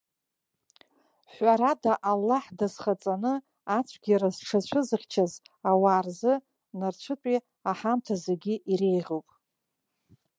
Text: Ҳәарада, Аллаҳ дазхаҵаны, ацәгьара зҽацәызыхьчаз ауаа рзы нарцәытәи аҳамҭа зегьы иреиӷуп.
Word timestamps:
Ҳәарада, 1.33 1.93
Аллаҳ 2.11 2.45
дазхаҵаны, 2.57 3.33
ацәгьара 3.77 4.29
зҽацәызыхьчаз 4.35 5.33
ауаа 5.69 6.01
рзы 6.05 6.33
нарцәытәи 6.79 7.37
аҳамҭа 7.71 8.15
зегьы 8.25 8.55
иреиӷуп. 8.71 9.27